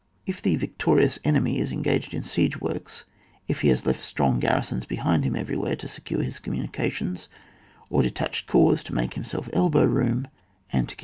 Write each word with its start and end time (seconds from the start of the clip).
If 0.25 0.41
the 0.41 0.55
victorious 0.55 1.19
enemy 1.23 1.59
is 1.59 1.71
engaged 1.71 2.15
in 2.15 2.23
siege 2.23 2.59
works, 2.59 3.05
if 3.47 3.61
he 3.61 3.67
has 3.67 3.85
left 3.85 4.01
strong 4.01 4.39
gar 4.39 4.57
risons 4.57 4.87
behind 4.87 5.23
him 5.23 5.35
everywhere 5.35 5.75
to 5.75 5.87
secure 5.87 6.23
his 6.23 6.39
communications, 6.39 7.29
or 7.91 8.01
detached 8.01 8.47
corps 8.47 8.77
to 8.81 8.95
make 8.95 9.13
himself 9.13 9.47
elbow 9.53 9.83
room, 9.85 10.25
and 10.25 10.25
to 10.25 10.25
keep 10.25 10.71
178 10.71 10.73
ON 10.73 10.87
WAR. 10.89 10.99